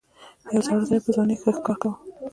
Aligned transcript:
یو 0.53 0.61
زاړه 0.65 0.83
سړي 0.87 0.97
په 1.05 1.11
ځوانۍ 1.15 1.35
کې 1.37 1.41
ښه 1.43 1.51
ښکار 1.57 1.77
کاوه. 1.81 1.95